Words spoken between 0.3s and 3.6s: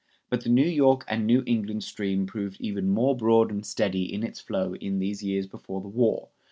But the New York and New England stream proved even more broad